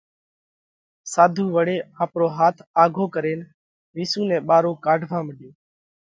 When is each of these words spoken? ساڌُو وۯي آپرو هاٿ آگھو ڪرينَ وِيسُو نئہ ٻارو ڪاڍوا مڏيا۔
ساڌُو 1.11 1.45
وۯي 1.55 1.77
آپرو 2.03 2.27
هاٿ 2.37 2.57
آگھو 2.83 3.05
ڪرينَ 3.15 3.39
وِيسُو 3.95 4.21
نئہ 4.29 4.39
ٻارو 4.47 4.71
ڪاڍوا 4.85 5.19
مڏيا۔ 5.27 5.51